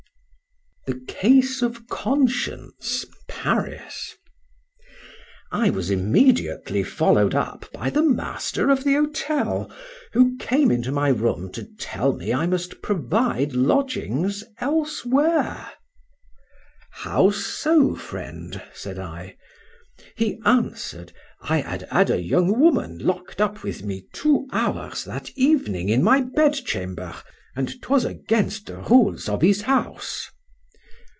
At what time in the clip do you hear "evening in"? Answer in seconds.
25.37-26.01